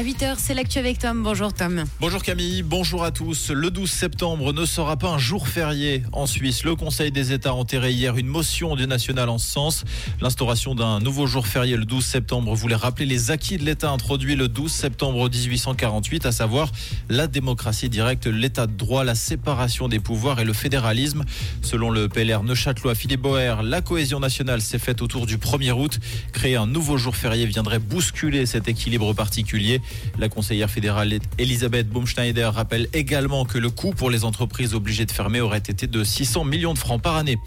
À 0.00 0.02
8h, 0.02 0.36
c'est 0.38 0.54
l'actu 0.54 0.78
avec 0.78 0.98
Tom. 0.98 1.22
Bonjour 1.22 1.52
Tom. 1.52 1.84
Bonjour 2.00 2.22
Camille, 2.22 2.62
bonjour 2.62 3.04
à 3.04 3.10
tous. 3.10 3.50
Le 3.50 3.70
12 3.70 3.90
septembre 3.90 4.54
ne 4.54 4.64
sera 4.64 4.96
pas 4.96 5.10
un 5.10 5.18
jour 5.18 5.46
férié 5.46 6.04
en 6.12 6.24
Suisse. 6.24 6.64
Le 6.64 6.74
Conseil 6.74 7.12
des 7.12 7.34
États 7.34 7.50
a 7.50 7.52
enterré 7.52 7.92
hier 7.92 8.16
une 8.16 8.26
motion 8.26 8.76
du 8.76 8.86
national 8.86 9.28
en 9.28 9.36
ce 9.36 9.50
sens. 9.50 9.84
L'instauration 10.22 10.74
d'un 10.74 11.00
nouveau 11.00 11.26
jour 11.26 11.46
férié 11.46 11.76
le 11.76 11.84
12 11.84 12.02
septembre 12.02 12.54
voulait 12.54 12.76
rappeler 12.76 13.04
les 13.04 13.30
acquis 13.30 13.58
de 13.58 13.62
l'État 13.62 13.90
introduit 13.90 14.36
le 14.36 14.48
12 14.48 14.72
septembre 14.72 15.28
1848, 15.28 16.24
à 16.24 16.32
savoir 16.32 16.72
la 17.10 17.26
démocratie 17.26 17.90
directe, 17.90 18.26
l'état 18.26 18.66
de 18.66 18.72
droit, 18.72 19.04
la 19.04 19.14
séparation 19.14 19.86
des 19.86 20.00
pouvoirs 20.00 20.40
et 20.40 20.44
le 20.44 20.54
fédéralisme. 20.54 21.26
Selon 21.60 21.90
le 21.90 22.08
PLR 22.08 22.42
Neuchâtelois 22.42 22.94
Philippe 22.94 23.20
Boer, 23.20 23.62
la 23.62 23.82
cohésion 23.82 24.18
nationale 24.18 24.62
s'est 24.62 24.78
faite 24.78 25.02
autour 25.02 25.26
du 25.26 25.36
1er 25.36 25.72
août. 25.72 25.98
Créer 26.32 26.56
un 26.56 26.66
nouveau 26.66 26.96
jour 26.96 27.14
férié 27.16 27.44
viendrait 27.44 27.80
bousculer 27.80 28.46
cet 28.46 28.66
équilibre 28.66 29.12
particulier. 29.12 29.82
La 30.18 30.28
conseillère 30.28 30.70
fédérale 30.70 31.18
Elisabeth 31.38 31.88
Baumschneider 31.88 32.44
rappelle 32.44 32.88
également 32.92 33.44
que 33.44 33.58
le 33.58 33.70
coût 33.70 33.92
pour 33.92 34.10
les 34.10 34.24
entreprises 34.24 34.74
obligées 34.74 35.06
de 35.06 35.12
fermer 35.12 35.40
aurait 35.40 35.58
été 35.58 35.86
de 35.86 36.04
600 36.04 36.44
millions 36.44 36.74
de 36.74 36.78
francs 36.78 37.00
par 37.00 37.16
année. 37.16 37.38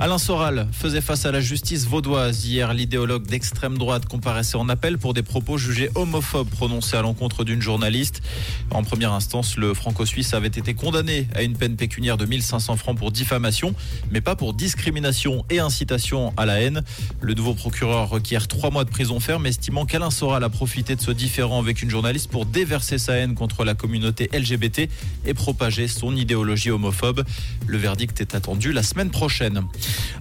Alain 0.00 0.18
Soral 0.18 0.68
faisait 0.72 1.00
face 1.00 1.26
à 1.26 1.32
la 1.32 1.40
justice 1.40 1.86
vaudoise. 1.86 2.46
Hier, 2.46 2.72
l'idéologue 2.72 3.26
d'extrême 3.26 3.78
droite 3.78 4.06
comparaissait 4.06 4.56
en 4.56 4.68
appel 4.68 4.98
pour 4.98 5.14
des 5.14 5.22
propos 5.22 5.58
jugés 5.58 5.90
homophobes 5.94 6.48
prononcés 6.48 6.96
à 6.96 7.02
l'encontre 7.02 7.44
d'une 7.44 7.62
journaliste. 7.62 8.22
En 8.70 8.82
première 8.82 9.12
instance, 9.12 9.56
le 9.56 9.74
franco-suisse 9.74 10.34
avait 10.34 10.48
été 10.48 10.74
condamné 10.74 11.28
à 11.34 11.42
une 11.42 11.56
peine 11.56 11.76
pécuniaire 11.76 12.16
de 12.16 12.26
1500 12.26 12.76
francs 12.76 12.96
pour 12.96 13.12
diffamation, 13.12 13.74
mais 14.10 14.20
pas 14.20 14.34
pour 14.34 14.54
discrimination 14.54 15.44
et 15.50 15.60
incitation 15.60 16.32
à 16.36 16.46
la 16.46 16.60
haine. 16.60 16.82
Le 17.20 17.34
nouveau 17.34 17.54
procureur 17.54 18.08
requiert 18.08 18.48
trois 18.48 18.70
mois 18.70 18.84
de 18.84 18.90
prison 18.90 19.20
ferme, 19.20 19.46
estimant 19.46 19.86
qu'Alain 19.86 20.10
Soral 20.10 20.42
a 20.42 20.48
profité 20.48 20.96
de 20.96 21.00
ce 21.00 21.10
différent 21.10 21.62
une 21.84 21.90
journaliste 21.90 22.30
pour 22.30 22.46
déverser 22.46 22.96
sa 22.96 23.12
haine 23.12 23.34
contre 23.34 23.62
la 23.62 23.74
communauté 23.74 24.30
LGBT 24.32 24.88
et 25.26 25.34
propager 25.34 25.86
son 25.86 26.16
idéologie 26.16 26.70
homophobe. 26.70 27.24
Le 27.66 27.76
verdict 27.76 28.22
est 28.22 28.34
attendu 28.34 28.72
la 28.72 28.82
semaine 28.82 29.10
prochaine. 29.10 29.62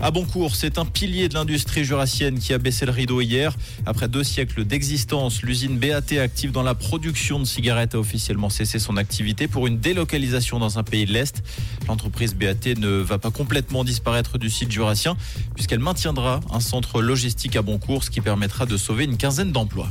À 0.02 0.12
Boncourt, 0.12 0.58
c'est 0.58 0.78
un 0.78 0.84
pilier 0.84 1.30
de 1.30 1.36
l'industrie 1.36 1.86
jurassienne 1.86 2.38
qui 2.38 2.54
a 2.54 2.58
baissé 2.58 2.86
le 2.86 2.92
rideau 2.92 3.22
hier. 3.22 3.56
Après 3.86 4.10
deux 4.10 4.26
siècles 4.26 4.66
d'existence, 4.66 5.42
l'usine 5.42 5.80
BAT 5.80 6.20
active 6.20 6.52
dans 6.52 6.64
la 6.64 6.76
production 6.76 7.40
de 7.40 7.46
cigarettes 7.46 7.96
a 7.96 8.00
officiellement 8.00 8.50
cessé 8.50 8.78
son 8.78 8.98
activité 8.98 9.48
pour 9.48 9.66
une 9.66 9.80
délocalisation 9.80 10.60
dans 10.60 10.80
un 10.80 10.84
pays 10.84 11.06
de 11.06 11.14
l'Est. 11.14 11.44
L'entreprise 11.88 12.36
BAT 12.36 12.76
ne 12.78 12.90
va 12.90 13.20
pas 13.20 13.32
complètement 13.32 13.86
disparaître 13.86 14.38
du 14.38 14.50
site 14.50 14.70
jurassien 14.70 15.16
puisqu'elle 15.56 15.80
maintiendra 15.80 16.42
un 16.52 16.60
centre 16.60 17.02
logistique 17.02 17.56
à 17.56 17.62
Boncourt, 17.62 18.04
ce 18.04 18.10
qui 18.10 18.20
permettra 18.20 18.66
de 18.66 18.76
sauver 18.76 19.06
une 19.06 19.16
quinzaine 19.16 19.54
d'emplois. 19.54 19.88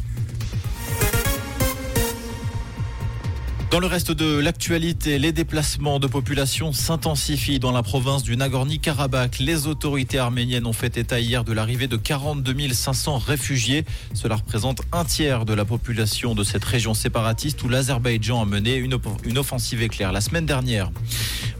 Dans 3.72 3.80
le 3.80 3.86
reste 3.86 4.12
de 4.12 4.38
l'actualité, 4.38 5.18
les 5.18 5.32
déplacements 5.32 5.98
de 5.98 6.06
population 6.06 6.74
s'intensifient 6.74 7.58
dans 7.58 7.72
la 7.72 7.82
province 7.82 8.22
du 8.22 8.36
Nagorno-Karabakh. 8.36 9.38
Les 9.38 9.66
autorités 9.66 10.18
arméniennes 10.18 10.66
ont 10.66 10.74
fait 10.74 10.98
état 10.98 11.18
hier 11.18 11.42
de 11.42 11.54
l'arrivée 11.54 11.86
de 11.86 11.96
42 11.96 12.54
500 12.70 13.16
réfugiés. 13.16 13.86
Cela 14.12 14.36
représente 14.36 14.82
un 14.92 15.06
tiers 15.06 15.46
de 15.46 15.54
la 15.54 15.64
population 15.64 16.34
de 16.34 16.44
cette 16.44 16.66
région 16.66 16.92
séparatiste 16.92 17.62
où 17.62 17.70
l'Azerbaïdjan 17.70 18.42
a 18.42 18.44
mené 18.44 18.74
une, 18.74 18.98
une 19.24 19.38
offensive 19.38 19.80
éclair 19.80 20.12
la 20.12 20.20
semaine 20.20 20.44
dernière. 20.44 20.90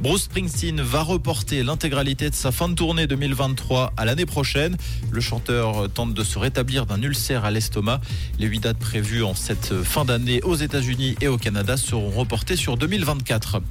Bruce 0.03 0.25
Springsteen 0.25 0.83
va 0.83 1.03
reporter 1.03 1.63
l'intégralité 1.63 2.29
de 2.29 2.35
sa 2.35 2.53
fin 2.53 2.69
de 2.69 2.75
tournée 2.75 3.07
2023 3.07 3.95
à 3.97 4.05
l'année 4.05 4.27
prochaine. 4.27 4.77
Le 5.11 5.21
chanteur 5.23 5.89
tente 5.89 6.13
de 6.13 6.25
se 6.25 6.39
rétablir 6.39 6.85
d'un 6.85 7.01
ulcère 7.01 7.47
à 7.47 7.51
l'estomac. 7.51 8.03
Les 8.39 8.49
huit 8.49 8.61
dates 8.61 8.79
prévues 8.79 9.23
en 9.23 9.35
cette 9.35 9.83
fin 9.83 10.05
d'année 10.05 10.43
aux 10.43 10.57
États-Unis 10.57 11.15
et 11.23 11.29
au 11.29 11.39
Canada 11.39 11.77
seront 11.77 12.02
reportées 12.11 12.57
sur 12.57 12.77
2024. 12.77 13.63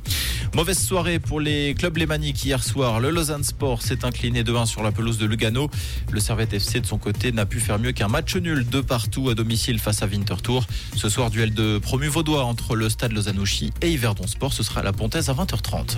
Mauvaise 0.56 0.80
soirée 0.80 1.20
pour 1.20 1.40
les 1.40 1.76
clubs 1.76 1.98
lémaniques 1.98 2.44
hier 2.44 2.64
soir. 2.64 3.00
Le 3.00 3.10
Lausanne 3.10 3.44
Sport 3.44 3.82
s'est 3.82 4.06
incliné 4.06 4.44
de 4.44 4.54
1 4.54 4.66
sur 4.66 4.84
la 4.84 4.92
pelouse 4.92 5.18
de 5.18 5.26
Lugano. 5.26 5.70
Le 6.12 6.20
Servette 6.20 6.54
FC 6.54 6.80
de 6.80 6.86
son 6.86 6.98
côté 6.98 7.32
n'a 7.32 7.46
pu 7.46 7.60
faire 7.60 7.80
mieux 7.80 7.92
qu'un 7.92 8.08
match 8.08 8.36
nul 8.36 8.68
de 8.68 8.82
partout 8.82 9.30
à 9.30 9.36
domicile 9.36 9.80
face 9.80 10.02
à 10.02 10.06
Winterthur. 10.08 10.66
Ce 10.96 11.10
soir, 11.10 11.30
duel 11.30 11.54
de 11.54 11.78
promu 11.78 12.08
vaudois 12.08 12.46
entre 12.46 12.76
le 12.76 12.90
stade 12.90 13.12
Lausanne-Ouchy 13.12 13.72
et 13.82 13.92
Yverdon 13.92 14.28
Sport. 14.28 14.54
Ce 14.54 14.64
sera 14.64 14.80
à 14.80 14.84
la 14.84 14.94
Pontaise 14.94 15.30
à 15.30 15.34
20h30. 15.34 15.98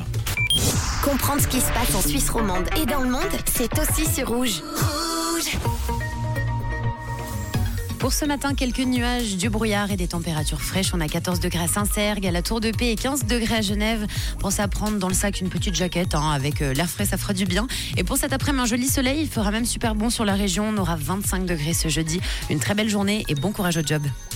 Comprendre 1.03 1.41
ce 1.41 1.47
qui 1.47 1.61
se 1.61 1.71
passe 1.71 1.93
en 1.95 2.01
Suisse 2.01 2.29
romande 2.29 2.65
et 2.81 2.85
dans 2.85 3.01
le 3.01 3.09
monde, 3.09 3.21
c'est 3.45 3.71
aussi 3.79 4.11
sur. 4.11 4.23
Rouge 4.23 4.61
Pour 8.03 8.11
ce 8.11 8.25
matin, 8.25 8.53
quelques 8.53 8.79
nuages, 8.79 9.37
du 9.37 9.49
brouillard 9.49 9.89
et 9.89 9.95
des 9.95 10.09
températures 10.09 10.59
fraîches. 10.59 10.93
On 10.93 10.99
a 10.99 11.07
14 11.07 11.39
degrés 11.39 11.63
à 11.63 11.67
Saint-Sergue, 11.69 12.27
à 12.27 12.31
la 12.31 12.41
Tour 12.41 12.59
de 12.59 12.69
Paix 12.69 12.91
et 12.91 12.97
15 12.97 13.23
degrés 13.23 13.55
à 13.55 13.61
Genève. 13.61 14.07
Pensez 14.39 14.61
à 14.61 14.67
prendre 14.67 14.97
dans 14.97 15.07
le 15.07 15.13
sac 15.13 15.39
une 15.39 15.47
petite 15.47 15.73
jaquette 15.73 16.13
hein, 16.13 16.31
avec 16.31 16.61
euh, 16.61 16.73
l'air 16.73 16.89
frais, 16.89 17.05
ça 17.05 17.15
fera 17.15 17.31
du 17.31 17.45
bien. 17.45 17.65
Et 17.95 18.03
pour 18.03 18.17
cet 18.17 18.33
après-midi, 18.33 18.61
un 18.61 18.65
joli 18.65 18.87
soleil. 18.89 19.21
Il 19.21 19.29
fera 19.29 19.51
même 19.51 19.63
super 19.63 19.95
bon 19.95 20.09
sur 20.09 20.25
la 20.25 20.33
région. 20.33 20.65
On 20.67 20.77
aura 20.79 20.97
25 20.97 21.45
degrés 21.45 21.73
ce 21.73 21.87
jeudi. 21.87 22.19
Une 22.49 22.59
très 22.59 22.73
belle 22.73 22.89
journée 22.89 23.23
et 23.29 23.35
bon 23.35 23.53
courage 23.53 23.77
au 23.77 23.83
job. 23.83 24.03